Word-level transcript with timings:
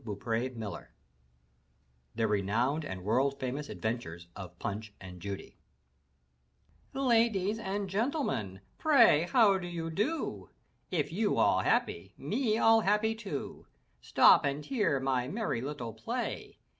M 0.03 0.07
Y 0.19 0.49
BOOK 0.49 0.57
HOUSE 0.63 0.87
THE 2.15 2.25
RENOWNED 2.27 2.85
AND 2.85 3.03
WORLD 3.03 3.39
FAMOUS 3.39 3.69
ADVENTURES 3.69 4.29
OF 4.35 4.57
PUNCH 4.57 4.93
AND 4.99 5.21
JUDY 5.21 5.59
*' 6.29 6.93
Ladies 7.11 7.59
and 7.59 7.87
gentlemeriy 7.87 8.61
pray 8.79 9.27
how 9.31 9.53
you 9.59 9.91
do? 9.91 10.49
If 10.89 11.11
you 11.13 11.37
all 11.37 11.59
happy, 11.59 12.15
me 12.17 12.57
all 12.57 12.81
happy 12.81 13.13
too. 13.13 13.67
Stop 14.01 14.43
and 14.43 14.65
hear 14.65 14.99
my 14.99 15.27
merry 15.27 15.61
little 15.61 15.93
play. 15.93 16.57